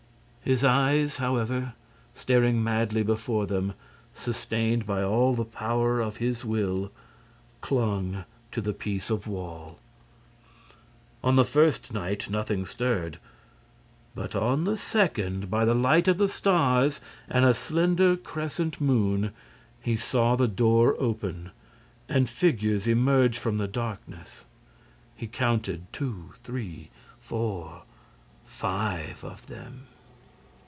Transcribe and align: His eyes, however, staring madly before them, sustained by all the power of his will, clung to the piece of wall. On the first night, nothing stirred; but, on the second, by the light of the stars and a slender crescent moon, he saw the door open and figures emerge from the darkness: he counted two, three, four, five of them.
His 0.43 0.63
eyes, 0.63 1.17
however, 1.17 1.73
staring 2.15 2.63
madly 2.63 3.03
before 3.03 3.45
them, 3.45 3.73
sustained 4.15 4.87
by 4.87 5.03
all 5.03 5.35
the 5.35 5.45
power 5.45 6.01
of 6.01 6.17
his 6.17 6.43
will, 6.43 6.91
clung 7.61 8.25
to 8.51 8.59
the 8.59 8.73
piece 8.73 9.11
of 9.11 9.27
wall. 9.27 9.77
On 11.23 11.35
the 11.35 11.45
first 11.45 11.93
night, 11.93 12.27
nothing 12.29 12.65
stirred; 12.65 13.19
but, 14.15 14.35
on 14.35 14.63
the 14.63 14.75
second, 14.77 15.51
by 15.51 15.63
the 15.63 15.75
light 15.75 16.07
of 16.07 16.17
the 16.17 16.27
stars 16.27 17.01
and 17.29 17.45
a 17.45 17.53
slender 17.53 18.17
crescent 18.17 18.81
moon, 18.81 19.31
he 19.79 19.95
saw 19.95 20.35
the 20.35 20.47
door 20.49 20.95
open 20.97 21.51
and 22.09 22.27
figures 22.27 22.87
emerge 22.87 23.37
from 23.37 23.59
the 23.59 23.67
darkness: 23.69 24.43
he 25.15 25.27
counted 25.27 25.85
two, 25.93 26.33
three, 26.43 26.89
four, 27.19 27.83
five 28.43 29.23
of 29.23 29.45
them. 29.45 29.83